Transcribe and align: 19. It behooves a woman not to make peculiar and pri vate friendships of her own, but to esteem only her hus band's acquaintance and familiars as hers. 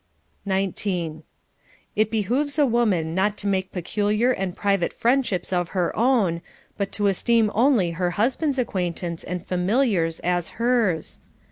19. 0.47 1.21
It 1.95 2.09
behooves 2.09 2.57
a 2.57 2.65
woman 2.65 3.13
not 3.13 3.37
to 3.37 3.45
make 3.45 3.71
peculiar 3.71 4.31
and 4.31 4.55
pri 4.55 4.75
vate 4.75 4.93
friendships 4.93 5.53
of 5.53 5.69
her 5.77 5.95
own, 5.95 6.41
but 6.75 6.91
to 6.93 7.05
esteem 7.05 7.51
only 7.53 7.91
her 7.91 8.09
hus 8.09 8.35
band's 8.35 8.57
acquaintance 8.57 9.23
and 9.23 9.45
familiars 9.45 10.19
as 10.21 10.49
hers. 10.57 11.19